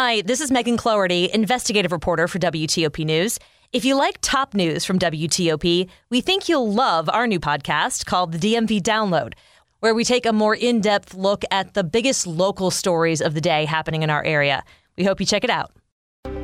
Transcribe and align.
Hi, 0.00 0.20
this 0.20 0.40
is 0.40 0.52
Megan 0.52 0.76
Cloherty, 0.76 1.28
investigative 1.34 1.90
reporter 1.90 2.28
for 2.28 2.38
WTOP 2.38 3.04
News. 3.04 3.36
If 3.72 3.84
you 3.84 3.96
like 3.96 4.18
top 4.20 4.54
news 4.54 4.84
from 4.84 4.96
WTOP, 4.96 5.88
we 6.08 6.20
think 6.20 6.48
you'll 6.48 6.72
love 6.72 7.08
our 7.08 7.26
new 7.26 7.40
podcast 7.40 8.06
called 8.06 8.30
the 8.30 8.38
DMV 8.38 8.80
Download, 8.80 9.32
where 9.80 9.96
we 9.96 10.04
take 10.04 10.24
a 10.24 10.32
more 10.32 10.54
in 10.54 10.80
depth 10.80 11.14
look 11.14 11.42
at 11.50 11.74
the 11.74 11.82
biggest 11.82 12.28
local 12.28 12.70
stories 12.70 13.20
of 13.20 13.34
the 13.34 13.40
day 13.40 13.64
happening 13.64 14.04
in 14.04 14.08
our 14.08 14.22
area. 14.22 14.62
We 14.96 15.02
hope 15.02 15.18
you 15.18 15.26
check 15.26 15.42
it 15.42 15.50
out. 15.50 15.72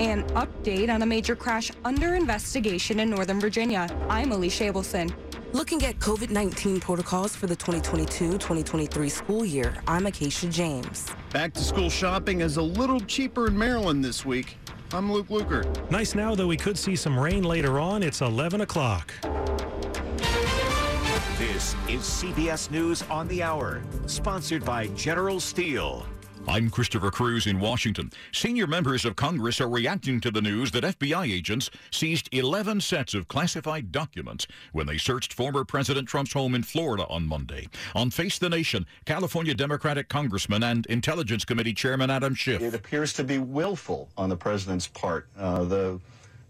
An 0.00 0.24
update 0.30 0.92
on 0.92 1.02
a 1.02 1.06
major 1.06 1.36
crash 1.36 1.70
under 1.84 2.16
investigation 2.16 2.98
in 2.98 3.08
Northern 3.08 3.38
Virginia. 3.38 3.86
I'm 4.08 4.32
Alicia 4.32 4.72
Abelson. 4.72 5.14
Looking 5.54 5.84
at 5.84 6.00
COVID 6.00 6.30
19 6.30 6.80
protocols 6.80 7.36
for 7.36 7.46
the 7.46 7.54
2022 7.54 8.32
2023 8.32 9.08
school 9.08 9.44
year, 9.44 9.72
I'm 9.86 10.04
Acacia 10.06 10.48
James. 10.48 11.08
Back 11.32 11.54
to 11.54 11.60
school 11.60 11.88
shopping 11.88 12.40
is 12.40 12.56
a 12.56 12.62
little 12.62 12.98
cheaper 12.98 13.46
in 13.46 13.56
Maryland 13.56 14.04
this 14.04 14.26
week. 14.26 14.56
I'm 14.92 15.12
Luke 15.12 15.28
Lukert. 15.28 15.88
Nice 15.92 16.16
now, 16.16 16.34
though 16.34 16.48
we 16.48 16.56
could 16.56 16.76
see 16.76 16.96
some 16.96 17.16
rain 17.16 17.44
later 17.44 17.78
on. 17.78 18.02
It's 18.02 18.20
11 18.20 18.62
o'clock. 18.62 19.14
This 21.38 21.76
is 21.88 22.00
CBS 22.00 22.72
News 22.72 23.02
on 23.02 23.28
the 23.28 23.40
Hour, 23.40 23.80
sponsored 24.06 24.64
by 24.64 24.88
General 24.88 25.38
Steel. 25.38 26.04
I'm 26.46 26.68
Christopher 26.68 27.10
Cruz 27.10 27.46
in 27.46 27.58
Washington. 27.58 28.12
Senior 28.32 28.66
members 28.66 29.04
of 29.04 29.16
Congress 29.16 29.60
are 29.60 29.68
reacting 29.68 30.20
to 30.20 30.30
the 30.30 30.42
news 30.42 30.70
that 30.72 30.84
FBI 30.84 31.32
agents 31.32 31.70
seized 31.90 32.28
11 32.32 32.80
sets 32.82 33.14
of 33.14 33.28
classified 33.28 33.90
documents 33.90 34.46
when 34.72 34.86
they 34.86 34.98
searched 34.98 35.32
former 35.32 35.64
President 35.64 36.06
Trump's 36.06 36.32
home 36.34 36.54
in 36.54 36.62
Florida 36.62 37.06
on 37.08 37.26
Monday. 37.26 37.68
On 37.94 38.10
Face 38.10 38.38
the 38.38 38.50
Nation, 38.50 38.86
California 39.06 39.54
Democratic 39.54 40.08
Congressman 40.08 40.62
and 40.62 40.84
Intelligence 40.86 41.44
Committee 41.44 41.72
Chairman 41.72 42.10
Adam 42.10 42.34
Schiff. 42.34 42.60
It 42.60 42.74
appears 42.74 43.12
to 43.14 43.24
be 43.24 43.38
willful 43.38 44.10
on 44.16 44.28
the 44.28 44.36
president's 44.36 44.86
part. 44.86 45.28
Uh, 45.38 45.64
the, 45.64 46.00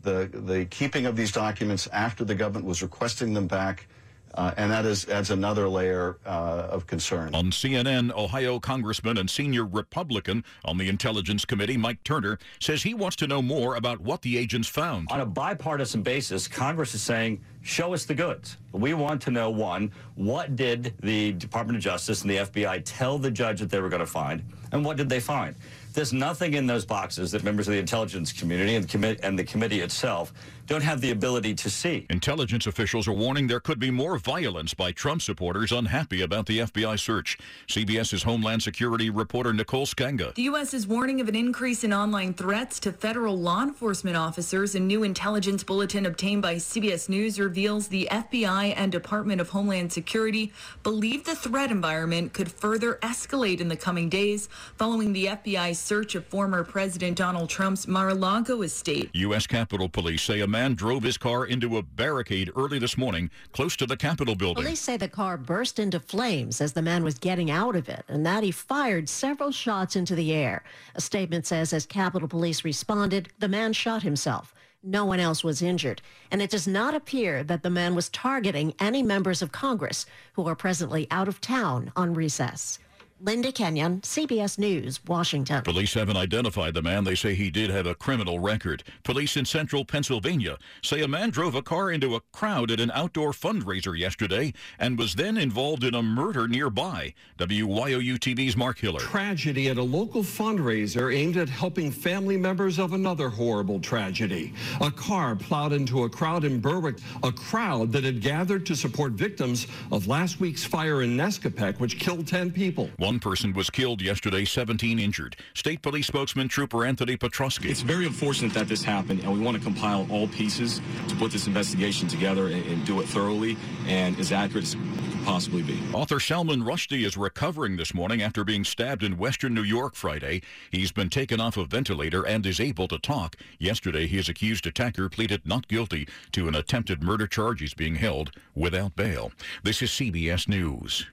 the, 0.03 0.29
the 0.33 0.65
keeping 0.67 1.07
of 1.07 1.15
these 1.17 1.31
documents 1.31 1.87
after 1.93 2.25
the 2.25 2.35
government 2.35 2.67
was 2.67 2.83
requesting 2.83 3.33
them 3.33 3.47
back 3.47 3.87
uh, 4.35 4.53
and 4.57 4.71
that 4.71 4.85
is 4.85 5.09
adds 5.09 5.31
another 5.31 5.69
layer 5.69 6.19
uh, 6.27 6.69
of 6.71 6.87
concern. 6.87 7.35
On 7.35 7.47
CNN, 7.51 8.13
Ohio 8.15 8.59
Congressman 8.59 9.19
and 9.19 9.31
senior 9.31 9.65
Republican 9.65 10.45
on 10.65 10.79
the 10.79 10.89
Intelligence 10.89 11.45
Committee, 11.45 11.77
Mike 11.77 12.03
Turner, 12.05 12.39
says 12.61 12.83
he 12.83 12.95
wants 12.95 13.17
to 13.17 13.27
know 13.27 13.41
more 13.41 13.77
about 13.77 14.01
what 14.01 14.23
the 14.23 14.37
agents 14.39 14.69
found. 14.69 15.09
On 15.11 15.21
a 15.21 15.27
bipartisan 15.27 16.03
basis, 16.03 16.49
Congress 16.49 16.95
is 16.95 17.03
saying, 17.03 17.41
show 17.65 17.95
us 17.95 18.05
the 18.05 18.15
goods. 18.15 18.59
We 18.73 18.95
want 18.95 19.23
to 19.23 19.31
know, 19.31 19.51
one, 19.51 19.91
what 20.15 20.55
did 20.55 20.95
the 21.01 21.33
Department 21.33 21.77
of 21.77 21.83
Justice 21.83 22.23
and 22.23 22.31
the 22.31 22.37
FBI 22.37 22.83
tell 22.85 23.19
the 23.19 23.31
judge 23.31 23.59
that 23.61 23.71
they 23.71 23.81
were 23.81 23.89
going 23.89 24.01
to 24.01 24.07
find, 24.07 24.45
and 24.71 24.85
what 24.85 24.97
did 24.97 25.09
they 25.09 25.21
find? 25.21 25.57
There's 25.95 26.13
nothing 26.13 26.55
in 26.55 26.67
those 26.67 26.85
boxes 26.85 27.31
that 27.31 27.45
members 27.45 27.69
of 27.69 27.73
the 27.73 27.79
intelligence 27.79 28.33
community 28.33 28.75
and, 28.75 28.87
commi- 28.87 29.19
and 29.23 29.39
the 29.39 29.45
committee 29.45 29.81
itself 29.81 30.33
don't 30.67 30.83
have 30.83 31.01
the 31.01 31.13
ability 31.13 31.55
to 31.55 31.71
see. 31.71 32.05
Intelligence 32.11 32.67
officials 32.67 33.07
are 33.07 33.13
warning 33.13 33.47
there 33.47 33.61
could 33.61 33.79
be 33.79 33.93
more 33.93 34.19
violence 34.19 34.75
by 34.75 34.91
Trump 34.91 35.23
supporters 35.23 35.71
unhappy 35.71 36.23
about 36.23 36.47
the 36.47 36.61
FBI 36.61 36.99
search. 36.99 37.39
CBS's 37.69 38.25
Homeland 38.25 38.63
Security 38.63 39.09
reporter 39.09 39.53
Nicole 39.53 39.87
Sganga. 39.87 40.35
The 40.35 40.43
U.S. 40.45 40.75
is 40.75 40.87
warning 40.87 41.21
of 41.21 41.29
an 41.29 41.37
increase 41.37 41.85
in 41.85 41.93
online 41.93 42.35
threats 42.35 42.81
to 42.81 42.93
federal 42.93 43.39
law 43.39 43.63
enforcement 43.63 44.17
officers. 44.17 44.75
A 44.75 44.81
new 44.81 45.05
intelligence 45.05 45.63
bulletin 45.63 46.07
obtained 46.07 46.43
by 46.43 46.57
CBS 46.57 47.09
News 47.09 47.39
reveals 47.55 47.87
the 47.87 48.09
FBI 48.11 48.75
and 48.77 48.91
Department 48.91 49.41
of 49.41 49.51
Homeland 49.51 49.93
Security 49.93 50.53
believe 50.83 51.23
the 51.23 51.37
threat 51.37 51.71
environment 51.71 52.33
could 52.33 52.51
further 52.51 52.99
escalate 53.01 53.61
in 53.61 53.69
the 53.69 53.77
coming 53.77 54.09
days 54.09 54.49
following 54.77 55.13
the 55.13 55.27
FBI's 55.27 55.79
search 55.79 56.17
of 56.17 56.27
former 56.27 56.65
President 56.65 57.17
Donald 57.17 57.49
Trump's 57.49 57.87
Mar-a-Lago 57.87 58.63
estate. 58.63 59.09
U.S. 59.13 59.47
Capitol 59.47 59.89
Police 59.89 60.25
say 60.25 60.41
a 60.41 60.49
man 60.49 60.75
drove 60.75 61.05
his 61.05 61.17
car 61.17 61.47
into 61.47 61.77
a 61.77 61.83
barricade 61.83 62.51
early 62.57 62.81
this 62.81 62.99
morning 62.99 63.31
close 63.53 63.77
to 63.77 63.87
the 63.87 63.97
Capitol 63.97 64.35
building. 64.35 64.65
Police 64.65 64.81
say 64.81 64.97
the 64.97 65.07
car 65.07 65.37
burst 65.37 65.79
into 65.79 66.01
flames 66.01 66.61
as 66.61 66.73
the 66.73 66.83
man 66.83 67.05
was 67.05 67.21
getting 67.21 67.53
out 67.53 67.77
of 67.77 67.89
it 67.89 68.05
and 68.09 68.27
that 68.27 68.43
he 68.43 68.51
fired 68.51 69.09
several 69.09 69.53
shots 69.53 69.95
into 69.95 70.17
the 70.17 70.33
air. 70.35 70.65
A 70.97 71.01
statement 71.01 71.47
says 71.47 71.73
as 71.73 71.87
Capitol 71.87 72.27
Police 72.27 72.65
responded, 72.65 73.29
the 73.39 73.47
man 73.47 73.73
shot 73.73 74.03
himself. 74.03 74.54
No 74.87 75.07
one 75.07 75.19
else 75.19 75.43
was 75.43 75.63
injured, 75.63 76.03
and 76.31 76.43
it 76.43 76.51
does 76.51 76.69
not 76.69 76.95
appear 76.95 77.43
that 77.43 77.63
the 77.63 77.71
man 77.71 77.95
was 77.95 78.11
targeting 78.11 78.75
any 78.79 79.03
members 79.03 79.41
of 79.41 79.51
Congress 79.51 80.05
who 80.35 80.47
are 80.47 80.55
presently 80.55 81.07
out 81.11 81.27
of 81.27 81.41
town 81.41 81.91
on 81.97 82.13
recess. 82.13 82.79
Linda 83.25 83.51
Kenyon, 83.53 84.03
CBS 84.03 84.59
News, 84.59 85.01
Washington. 85.07 85.63
Police 85.63 85.95
haven't 85.95 86.19
identified 86.19 86.75
the 86.75 86.83
man. 86.83 87.05
They 87.05 87.15
say 87.15 87.35
he 87.35 87.51
did 87.51 87.71
have 87.71 87.87
a 87.87 87.95
criminal 87.95 88.39
record. 88.39 88.83
Police 89.03 89.39
in 89.39 89.47
central 89.47 89.83
Pennsylvania 89.87 90.59
say 90.83 91.01
a 91.01 91.09
man 91.09 91.31
drove 91.31 91.55
a 91.55 91.63
car 91.63 91.91
into 91.91 92.17
a 92.17 92.21
crowd 92.35 92.71
at 92.71 92.81
an 92.81 92.91
outdoor 92.91 93.33
fundraiser 93.33 93.99
yesterday 93.99 94.53
and 94.79 94.99
was 94.99 95.15
then 95.15 95.39
involved 95.39 95.85
in 95.85 95.95
a 95.95 96.03
murder 96.03 96.47
nearby. 96.47 97.15
WYOU 97.39 98.19
TV's 98.19 98.59
Mark 98.59 98.79
Hiller. 98.79 99.01
Tragedy 99.01 99.71
at 99.71 99.79
a 99.79 99.83
local 99.83 100.23
fundraiser 100.23 101.15
aimed 101.15 101.39
at 101.39 101.49
helping 101.49 101.91
family 101.91 102.37
members 102.37 102.79
of 102.79 102.93
another 102.93 103.31
horrible 103.31 103.81
tragedy. 103.81 104.53
A 104.83 104.91
car 104.91 105.35
plowed 105.35 105.73
into 105.73 106.03
a 106.03 106.11
crowd 106.11 106.45
in 106.45 106.61
Berwick, 106.61 106.99
a 107.23 107.33
crowd 107.33 107.91
that 107.93 108.05
had 108.05 108.21
gathered 108.21 108.67
to 108.67 108.77
support 108.77 109.13
victims 109.13 109.67
of 109.91 110.09
last 110.09 110.41
week's 110.41 110.63
fire 110.65 111.01
in 111.01 111.17
Nescopeck, 111.17 111.81
which 111.81 111.99
killed 111.99 112.27
10 112.27 112.53
people. 112.53 112.91
One 112.99 113.14
person 113.21 113.53
was 113.53 113.71
killed 113.71 114.03
yesterday, 114.03 114.45
17 114.45 114.99
injured. 114.99 115.37
State 115.55 115.83
Police 115.83 116.07
spokesman 116.07 116.49
Trooper 116.49 116.85
Anthony 116.85 117.17
Petrosky. 117.17 117.71
It's 117.71 117.81
very 117.81 118.07
unfortunate 118.07 118.53
that 118.55 118.69
this 118.69 118.83
happened, 118.83 119.21
and 119.21 119.33
we 119.33 119.41
want 119.41 119.57
to 119.57 119.63
compile 119.63 120.07
all 120.11 120.29
pieces 120.29 120.81
to 121.09 121.17
put 121.17 121.33
this 121.33 121.47
investigation 121.47 122.09
together 122.09 122.47
and, 122.47 122.65
and 122.67 122.85
do 122.87 123.01
it 123.01 123.07
thoroughly 123.07 123.57
and 123.87 124.19
as 124.19 124.33
accurate 124.33 124.65
as 124.65 124.77
possibly 125.25 125.63
be. 125.63 125.81
Author 125.93 126.21
Salman 126.21 126.63
Rushdie 126.63 127.05
is 127.05 127.17
recovering 127.17 127.77
this 127.77 127.95
morning 127.95 128.23
after 128.23 128.45
being 128.45 128.65
stabbed 128.65 129.03
in 129.03 129.17
western 129.17 129.55
New 129.55 129.63
York 129.63 129.95
Friday. 129.95 130.43
He's 130.71 130.93
been 130.93 131.11
taken 131.11 131.41
off 131.41 131.57
a 131.57 131.65
ventilator 131.65 132.23
and 132.27 132.45
is 132.45 132.61
able 132.61 132.89
to 132.89 132.99
talk. 132.99 133.37
Yesterday, 133.59 134.07
his 134.07 134.29
accused 134.29 134.67
attacker 134.67 135.09
pleaded 135.09 135.47
not 135.47 135.69
guilty 135.69 136.07
to 136.33 136.49
an 136.49 136.55
attempted 136.55 137.03
murder 137.03 137.27
charge. 137.27 137.61
He's 137.61 137.75
being 137.75 137.97
held 137.97 138.33
without 138.55 138.97
bail. 138.97 139.33
This 139.63 139.83
is 139.83 139.91
CBS 139.91 140.49
News. 140.49 141.07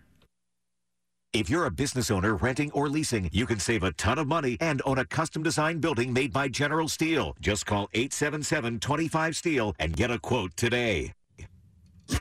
If 1.34 1.50
you're 1.50 1.66
a 1.66 1.72
business 1.72 2.12
owner 2.12 2.36
renting 2.36 2.72
or 2.74 2.90
leasing, 2.90 3.30
you 3.32 3.46
can 3.46 3.58
save 3.58 3.84
a 3.84 3.94
ton 3.94 4.20
of 4.20 4.28
money 4.28 4.58
and 4.60 4.82
own 4.84 4.98
a 4.98 5.06
custom 5.06 5.42
designed 5.42 5.80
building 5.80 6.12
made 6.12 6.34
by 6.34 6.50
General 6.50 6.90
Steel. 6.90 7.38
Just 7.40 7.66
call 7.66 7.88
877 7.94 8.82
25 8.82 9.38
Steel 9.38 9.74
and 9.80 9.96
get 9.96 10.12
a 10.12 10.20
quote 10.20 10.54
today. 10.58 11.14
It's 12.10 12.20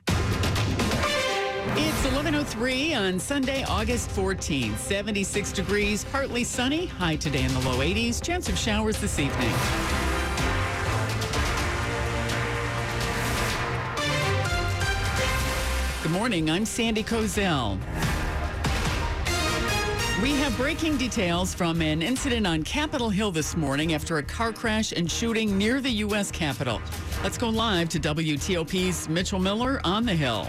11.03 2.07 2.97
on 2.97 3.19
Sunday, 3.19 3.65
August 3.65 4.11
14th. 4.11 4.77
76 4.77 5.51
degrees, 5.51 6.05
partly 6.05 6.45
sunny. 6.45 6.87
High 6.87 7.17
today 7.17 7.43
in 7.43 7.53
the 7.53 7.61
low 7.63 7.79
80s. 7.79 8.23
Chance 8.23 8.49
of 8.49 8.57
showers 8.57 9.01
this 9.01 9.19
evening. 9.19 9.53
Good 16.05 16.13
morning. 16.13 16.49
I'm 16.49 16.65
Sandy 16.65 17.03
Kozel. 17.03 17.81
We 20.23 20.33
have 20.33 20.55
breaking 20.59 20.99
details 20.99 21.55
from 21.55 21.81
an 21.81 22.03
incident 22.03 22.47
on 22.47 22.63
Capitol 22.63 23.09
Hill 23.09 23.31
this 23.31 23.57
morning 23.57 23.95
after 23.95 24.19
a 24.19 24.23
car 24.23 24.53
crash 24.53 24.93
and 24.93 25.11
shooting 25.11 25.57
near 25.57 25.81
the 25.81 25.89
U.S. 25.89 26.31
Capitol. 26.31 26.83
Let's 27.23 27.39
go 27.39 27.49
live 27.49 27.89
to 27.89 27.99
WTOP's 27.99 29.09
Mitchell 29.09 29.39
Miller 29.39 29.81
on 29.83 30.05
the 30.05 30.13
Hill. 30.15 30.47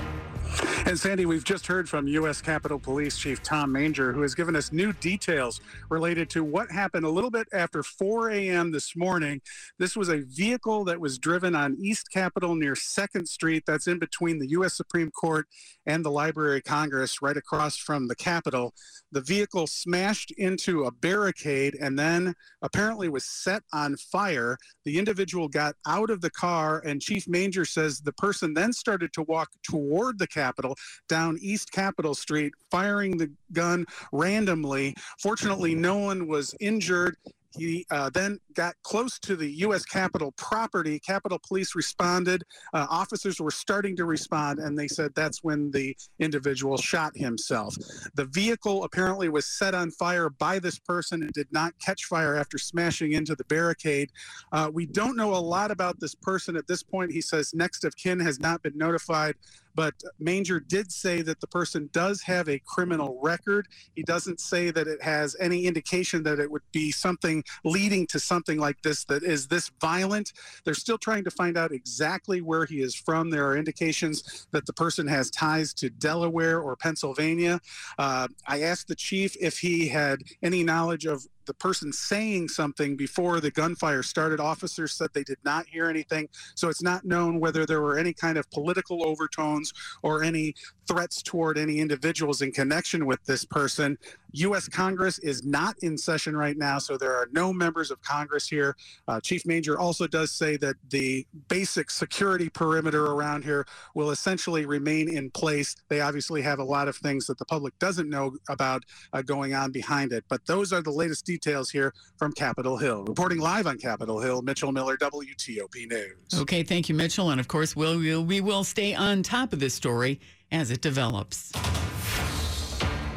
And 0.84 1.00
Sandy, 1.00 1.26
we've 1.26 1.44
just 1.44 1.68
heard 1.68 1.88
from 1.88 2.08
U.S. 2.08 2.42
Capitol 2.42 2.80
Police 2.80 3.18
Chief 3.18 3.42
Tom 3.44 3.72
Manger, 3.72 4.12
who 4.12 4.24
has 4.24 4.34
given 4.36 4.56
us 4.56 4.74
new 4.74 4.92
details 4.94 5.62
related 5.90 6.30
to 6.32 6.44
what 6.44 6.70
happened 6.72 7.06
a 7.06 7.10
little 7.10 7.30
bit 7.30 7.48
after 7.54 7.84
4 7.84 8.32
a.m. 8.32 8.72
this 8.72 8.96
morning. 8.96 9.42
This 9.78 9.96
was 9.96 10.10
a 10.10 10.18
vehicle 10.22 10.84
that 10.86 11.00
was 11.00 11.18
driven 11.18 11.56
on 11.56 11.78
East 11.80 12.12
Capitol 12.12 12.56
near 12.56 12.74
2nd 12.74 13.28
Street. 13.28 13.64
That's 13.66 13.88
in 13.88 14.00
between 14.00 14.40
the 14.40 14.50
U.S. 14.50 14.76
Supreme 14.76 15.12
Court 15.12 15.48
and 15.86 16.04
the 16.04 16.12
Library 16.12 16.58
of 16.58 16.64
Congress, 16.64 17.22
right 17.22 17.38
across 17.38 17.78
from 17.78 18.08
the 18.08 18.16
Capitol. 18.16 18.74
The 19.14 19.22
vehicle 19.22 19.68
smashed 19.68 20.32
into 20.32 20.86
a 20.86 20.92
barricade 20.92 21.76
and 21.80 21.98
then 21.98 22.34
apparently 22.62 23.08
was 23.08 23.26
set 23.26 23.64
on 23.74 23.98
fire. 23.98 24.58
The 24.86 24.98
individual 24.98 25.48
got 25.48 25.76
out 25.88 26.10
of 26.10 26.22
the 26.22 26.30
car, 26.30 26.82
and 26.86 27.02
Chief 27.02 27.28
Manger 27.28 27.66
says 27.66 28.00
the 28.00 28.14
person 28.14 28.54
then 28.54 28.74
started 28.74 29.14
to 29.14 29.24
walk 29.24 29.50
toward 29.64 30.18
the 30.18 30.28
Capitol 30.28 30.71
down 31.08 31.38
East 31.42 31.72
Capitol 31.72 32.16
Street, 32.16 32.54
firing 32.70 33.18
the 33.18 33.32
gun 33.54 33.86
randomly. 34.12 34.96
Fortunately, 35.20 35.76
no 35.76 35.98
one 35.98 36.28
was 36.28 36.56
injured 36.60 37.16
he 37.58 37.86
uh, 37.92 38.10
then 38.10 38.40
got 38.54 38.76
close 38.84 39.20
to 39.20 39.36
the 39.36 39.50
U.S. 39.58 39.84
Capitol 39.84 40.32
property. 40.38 41.00
Capitol 41.00 41.40
Police 41.46 41.76
responded. 41.76 42.44
Uh, 42.74 42.88
officers 42.90 43.40
were 43.40 43.52
starting 43.52 43.96
to 43.98 44.06
respond, 44.06 44.60
and 44.60 44.78
they 44.78 44.88
said 44.88 45.14
that's 45.16 45.44
when 45.44 45.72
the 45.72 45.96
individual 46.20 46.78
shot 46.78 47.16
himself. 47.16 47.76
The 48.16 48.26
vehicle 48.26 48.84
apparently 48.84 49.30
was 49.30 49.46
set 49.46 49.76
on 49.76 49.92
fire 49.92 50.30
by 50.30 50.60
this 50.60 50.80
person 50.80 51.24
and 51.24 51.32
did 51.34 51.52
not 51.52 51.74
catch 51.84 52.06
fire 52.06 52.36
after 52.36 52.58
smashing 52.58 53.14
into 53.14 53.36
the 53.36 53.46
barricade. 53.46 54.12
Uh, 54.52 54.70
we 54.74 54.86
don't 54.86 55.18
know 55.18 55.34
a 55.34 55.36
lot 55.36 55.72
about 55.72 56.00
this 56.00 56.16
person 56.16 56.56
at 56.56 56.68
this 56.68 56.84
point. 56.84 57.12
He 57.12 57.22
says 57.22 57.54
next 57.54 57.84
of 57.84 57.96
kin 57.98 58.20
has 58.20 58.40
not 58.40 58.62
been 58.64 58.78
notified. 58.78 59.36
But 59.76 59.94
Manger 60.20 60.60
did 60.60 60.92
say 60.92 61.22
that 61.22 61.40
the 61.40 61.48
person 61.48 61.90
does 61.94 62.22
have 62.24 62.50
a 62.50 62.60
criminal 62.66 63.20
record. 63.22 63.68
He 63.96 64.04
doesn't 64.04 64.40
say 64.40 64.72
that 64.72 64.88
it 64.88 65.02
has 65.02 65.36
any 65.40 65.66
indication 65.66 66.24
that 66.24 66.40
it 66.40 66.52
would 66.52 66.62
be 66.72 66.92
something 66.92 67.44
leading 67.64 68.08
to 68.08 68.20
something 68.20 68.60
like 68.60 68.82
this 68.82 69.06
that 69.06 69.24
is 69.24 69.48
this 69.48 69.72
violent. 69.80 70.34
They're 70.66 70.74
still 70.74 70.98
trying 70.98 71.24
to 71.26 71.32
find 71.32 71.58
out 71.58 71.72
exactly 71.72 72.42
where 72.42 72.66
he 72.66 72.82
is 72.82 72.96
from. 72.96 73.30
There 73.30 73.48
are 73.48 73.58
indications 73.58 74.48
that 74.52 74.66
the 74.66 74.74
person 74.74 75.08
has 75.08 75.30
ties 75.32 75.74
to 75.76 75.90
Delaware 75.90 76.60
or 76.60 76.76
Pennsylvania. 76.76 77.60
Uh, 77.98 78.28
I 78.48 78.62
asked 78.62 78.88
the 78.88 78.96
chief 78.96 79.36
if 79.40 79.60
he 79.60 79.88
had 79.88 80.24
any 80.42 80.64
knowledge 80.64 81.06
of 81.06 81.26
the 81.46 81.54
person 81.54 81.92
saying 81.92 82.50
something 82.50 82.96
before 82.96 83.40
the 83.40 83.52
gunfire 83.52 84.04
started. 84.04 84.40
Officers 84.40 84.94
said 84.94 85.10
they 85.14 85.24
did 85.24 85.38
not 85.44 85.66
hear 85.68 85.90
anything. 85.90 86.28
So 86.56 86.70
it's 86.70 86.82
not 86.82 87.06
known 87.06 87.40
whether 87.40 87.66
there 87.66 87.82
were 87.82 87.98
any 87.98 88.14
kind 88.14 88.38
of 88.38 88.50
political 88.52 89.06
overtones 89.06 89.74
or 90.02 90.24
any 90.24 90.56
threats 90.88 91.22
toward 91.22 91.58
any 91.58 91.80
individuals 91.80 92.42
in 92.42 92.52
connection 92.52 93.06
with 93.06 93.24
this 93.26 93.46
person. 93.46 93.98
U.S. 94.34 94.68
Congress 94.68 95.20
is 95.20 95.44
not 95.46 95.76
in 95.82 95.98
session 95.98 96.36
right 96.36 96.58
now, 96.58 96.78
so 96.78 96.98
there 96.98 97.14
are 97.14 97.28
no 97.32 97.52
members 97.52 97.92
of 97.92 98.02
Congress 98.02 98.48
here. 98.48 98.76
Uh, 99.08 99.20
Chief 99.20 99.46
Manger 99.46 99.80
also 99.80 100.08
does 100.08 100.32
say 100.32 100.58
that 100.58 100.76
the 100.90 101.26
basic 101.48 101.90
security 101.90 102.50
perimeter 102.50 103.08
around 103.08 103.44
here 103.44 103.66
will 103.96 104.12
essentially 104.12 104.66
remain 104.66 105.16
in 105.16 105.30
place. 105.32 105.76
They 105.90 106.02
obviously 106.02 106.42
have 106.42 106.60
a 106.60 106.64
lot 106.64 106.88
of 106.88 106.96
things 106.98 107.28
that 107.28 107.38
the 107.38 107.46
public 107.46 107.78
doesn't 107.80 108.10
know 108.10 108.34
about 108.50 108.84
uh, 109.14 109.22
going 109.22 109.54
on 109.54 109.72
behind 109.72 110.14
it, 110.14 110.24
but 110.30 110.46
those 110.46 110.74
are 110.74 110.82
the 110.82 110.92
latest 110.92 111.26
details 111.26 111.70
here 111.70 111.94
from 112.18 112.32
Capitol 112.32 112.78
Hill. 112.78 113.04
Reporting 113.06 113.40
live 113.40 113.68
on 113.68 113.78
Capitol 113.78 114.20
Hill, 114.20 114.42
Mitchell 114.42 114.72
Miller, 114.72 114.98
WTOP 114.98 115.90
News. 115.90 116.42
Okay, 116.42 116.64
thank 116.64 116.90
you, 116.90 116.96
Mitchell. 116.96 117.32
And 117.32 117.40
of 117.40 117.48
course, 117.48 117.76
we'll, 117.76 118.00
we'll, 118.00 118.24
we 118.24 118.42
will 118.42 118.64
stay 118.64 118.94
on 118.94 119.24
top 119.24 119.54
of 119.54 119.60
this 119.60 119.74
story 119.74 120.20
as 120.52 120.72
it 120.72 120.82
develops. 120.82 121.52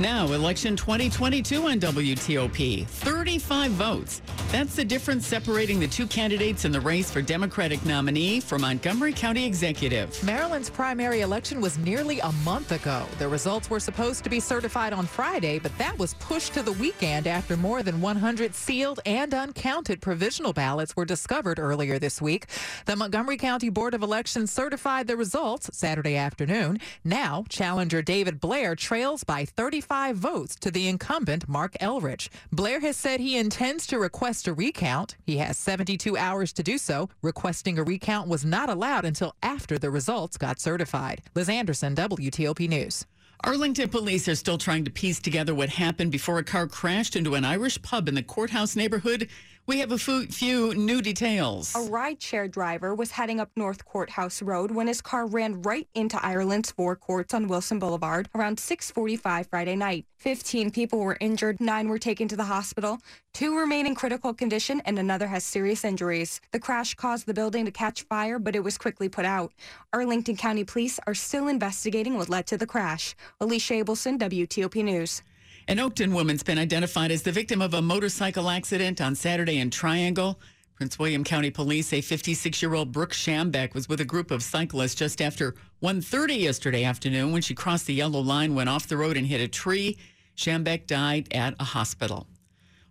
Now, 0.01 0.27
election 0.33 0.75
2022 0.75 1.69
on 1.69 1.79
WTOP. 1.79 3.14
35 3.25 3.71
votes. 3.71 4.21
That's 4.53 4.77
the 4.77 4.85
difference 4.85 5.27
separating 5.27 5.81
the 5.81 5.89
two 5.89 6.07
candidates 6.07 6.67
in 6.67 6.73
the 6.73 6.81
race 6.81 7.11
for 7.11 7.23
Democratic 7.23 7.83
nominee 7.87 8.39
for 8.39 8.59
Montgomery 8.59 9.15
County 9.15 9.47
Executive. 9.47 10.23
Maryland's 10.23 10.69
primary 10.69 11.23
election 11.23 11.63
was 11.63 11.79
nearly 11.79 12.21
a 12.21 12.31
month 12.45 12.71
ago. 12.71 13.07
The 13.19 13.27
results 13.27 13.71
were 13.71 13.81
supposed 13.81 14.25
to 14.25 14.31
be 14.31 14.41
certified 14.41 14.93
on 14.93 15.07
Friday, 15.07 15.59
but 15.59 15.77
that 15.79 15.99
was 15.99 16.13
pushed 16.21 16.53
to 16.53 16.63
the 16.63 16.75
weekend 16.75 17.27
after 17.27 17.57
more 17.57 17.83
than 17.83 17.99
100 18.03 18.55
sealed 18.55 19.01
and 19.07 19.33
uncounted 19.33 20.03
provisional 20.03 20.53
ballots 20.53 20.95
were 20.95 21.07
discovered 21.07 21.59
earlier 21.59 21.99
this 21.99 22.21
week. 22.21 22.49
The 22.85 22.95
Montgomery 22.95 23.39
County 23.39 23.71
Board 23.71 23.95
of 23.95 24.03
Elections 24.03 24.53
certified 24.53 25.07
the 25.07 25.17
results 25.17 25.71
Saturday 25.73 26.17
afternoon. 26.17 26.79
Now, 27.03 27.47
challenger 27.49 28.03
David 28.03 28.39
Blair 28.39 28.77
trails 28.77 29.25
by 29.25 29.47
35 29.47 30.15
votes 30.15 30.57
to 30.57 30.71
the 30.71 30.89
incumbent 30.89 31.49
Marc 31.49 31.73
Elrich. 31.81 32.29
Blair 32.53 32.81
has 32.81 32.99
said 32.99 33.14
he 33.21 33.37
intends 33.37 33.87
to 33.87 33.99
request 33.99 34.49
a 34.49 34.55
recount. 34.55 35.17
He 35.25 35.37
has 35.39 35.59
72 35.59 36.17
hours 36.17 36.53
to 36.55 36.63
do 36.63 36.79
so. 36.79 37.09
Requesting 37.23 37.79
a 37.79 37.85
recount 37.85 38.29
was 38.29 38.45
not 38.45 38.69
allowed 38.69 39.05
until 39.05 39.35
after 39.43 39.79
the 39.79 39.91
results 39.91 40.37
got 40.37 40.61
certified. 40.61 41.23
Liz 41.35 41.49
Anderson, 41.49 41.95
WTOP 41.95 42.69
News. 42.69 43.07
Arlington 43.45 43.91
police 43.91 44.27
are 44.27 44.35
still 44.35 44.57
trying 44.57 44.87
to 44.87 44.91
piece 44.91 45.21
together 45.21 45.55
what 45.55 45.69
happened 45.69 46.11
before 46.11 46.39
a 46.39 46.45
car 46.45 46.67
crashed 46.67 47.15
into 47.15 47.35
an 47.35 47.45
Irish 47.45 47.81
pub 47.83 48.09
in 48.09 48.15
the 48.15 48.23
courthouse 48.23 48.75
neighborhood 48.75 49.29
we 49.67 49.79
have 49.79 49.93
a 49.93 49.99
few 49.99 50.75
new 50.75 51.01
details. 51.01 51.75
A 51.75 51.79
rideshare 51.79 52.51
driver 52.51 52.95
was 52.95 53.13
heading 53.13 53.41
up 53.41 53.51
North 53.57 53.87
Courthouse 53.87 54.43
Road 54.43 54.71
when 54.71 54.89
his 54.89 55.01
car 55.01 55.27
ran 55.27 55.63
right 55.63 55.89
into 55.95 56.23
Ireland's 56.23 56.71
Four 56.71 56.97
Courts 56.97 57.33
on 57.33 57.49
Wilson 57.49 57.79
Boulevard 57.79 58.29
around 58.35 58.59
6:45 58.59 59.47
Friday 59.49 59.75
night. 59.75 60.05
15 60.19 60.71
people 60.71 60.99
were 60.99 61.17
injured, 61.19 61.61
9 61.61 61.89
were 61.89 61.99
taken 61.99 62.29
to 62.29 62.37
the 62.37 62.45
hospital, 62.45 62.99
2 63.35 63.59
remain 63.59 63.85
in 63.85 63.97
critical 63.97 64.33
condition 64.33 64.81
and 64.85 64.97
another 64.97 65.27
has 65.27 65.43
serious 65.43 65.85
injuries. 65.85 66.41
The 66.53 66.61
crash 66.61 66.95
caused 66.95 67.27
the 67.27 67.35
building 67.35 67.65
to 67.65 67.73
catch 67.73 68.03
fire, 68.03 68.39
but 68.39 68.55
it 68.55 68.63
was 68.63 68.79
quickly 68.79 69.09
put 69.09 69.25
out. 69.25 69.53
Arlington 69.93 70.37
County 70.37 70.63
Police 70.63 71.01
are 71.09 71.15
still 71.15 71.49
investigating 71.49 72.17
what 72.17 72.29
led 72.29 72.47
to 72.47 72.57
the 72.57 72.67
crash. 72.67 73.17
Alicia 73.41 73.75
Abelson, 73.85 74.19
WTOP 74.21 74.85
News. 74.85 75.23
An 75.67 75.79
Oakton 75.79 76.15
woman's 76.15 76.45
been 76.45 76.61
identified 76.61 77.11
as 77.11 77.23
the 77.23 77.33
victim 77.33 77.61
of 77.61 77.75
a 77.75 77.83
motorcycle 77.83 78.49
accident 78.49 79.01
on 79.01 79.17
Saturday 79.17 79.59
in 79.59 79.69
Triangle. 79.69 80.39
Prince 80.77 80.99
William 81.01 81.25
County 81.25 81.51
Police 81.51 81.89
say 81.89 82.01
56-year-old 82.01 82.93
Brooke 82.93 83.13
Shambeck 83.13 83.75
was 83.75 83.89
with 83.89 84.01
a 84.01 84.05
group 84.05 84.31
of 84.31 84.45
cyclists 84.45 84.95
just 84.95 85.21
after 85.21 85.57
1.30 85.83 86.39
yesterday 86.39 86.85
afternoon 86.85 87.33
when 87.33 87.43
she 87.43 87.55
crossed 87.55 87.87
the 87.87 87.95
yellow 87.95 88.21
line, 88.21 88.55
went 88.55 88.69
off 88.69 88.87
the 88.87 88.97
road 88.97 89.17
and 89.17 89.27
hit 89.27 89.41
a 89.41 89.49
tree. 89.49 89.99
Shambeck 90.37 90.87
died 90.87 91.29
at 91.33 91.55
a 91.59 91.65
hospital. 91.65 92.29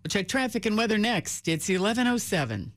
We'll 0.04 0.10
check 0.10 0.28
traffic 0.28 0.66
and 0.66 0.78
weather 0.78 0.98
next. 0.98 1.48
It's 1.48 1.70
1107. 1.70 2.74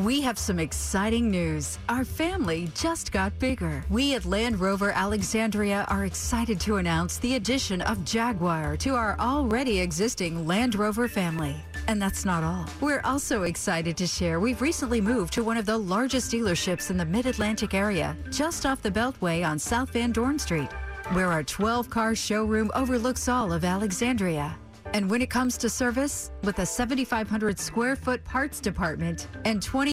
We 0.00 0.20
have 0.20 0.38
some 0.38 0.58
exciting 0.58 1.30
news. 1.30 1.78
Our 1.88 2.04
family 2.04 2.68
just 2.74 3.12
got 3.12 3.38
bigger. 3.38 3.82
We 3.88 4.14
at 4.14 4.26
Land 4.26 4.60
Rover 4.60 4.90
Alexandria 4.92 5.86
are 5.88 6.04
excited 6.04 6.60
to 6.60 6.76
announce 6.76 7.16
the 7.16 7.36
addition 7.36 7.80
of 7.82 8.04
Jaguar 8.04 8.76
to 8.78 8.94
our 8.94 9.18
already 9.18 9.80
existing 9.80 10.46
Land 10.46 10.74
Rover 10.74 11.08
family. 11.08 11.56
And 11.88 12.00
that's 12.00 12.26
not 12.26 12.44
all. 12.44 12.66
We're 12.80 13.00
also 13.04 13.44
excited 13.44 13.96
to 13.96 14.06
share 14.06 14.38
we've 14.38 14.60
recently 14.60 15.00
moved 15.00 15.32
to 15.34 15.44
one 15.44 15.56
of 15.56 15.66
the 15.66 15.78
largest 15.78 16.30
dealerships 16.30 16.90
in 16.90 16.98
the 16.98 17.06
Mid 17.06 17.24
Atlantic 17.24 17.72
area, 17.72 18.16
just 18.30 18.66
off 18.66 18.82
the 18.82 18.90
Beltway 18.90 19.46
on 19.46 19.58
South 19.58 19.90
Van 19.90 20.12
Dorn 20.12 20.38
Street, 20.38 20.70
where 21.12 21.32
our 21.32 21.42
12 21.42 21.88
car 21.88 22.14
showroom 22.14 22.70
overlooks 22.74 23.28
all 23.28 23.50
of 23.52 23.64
Alexandria. 23.64 24.56
And 24.92 25.08
when 25.08 25.22
it 25.22 25.30
comes 25.30 25.56
to 25.58 25.70
service, 25.70 26.32
with 26.42 26.58
a 26.58 26.66
7,500 26.66 27.60
square 27.60 27.94
foot 27.94 28.24
parts 28.24 28.60
department 28.60 29.28
and 29.44 29.62
20 29.62 29.88